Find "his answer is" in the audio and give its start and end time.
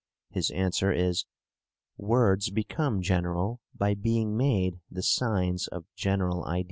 0.31-1.25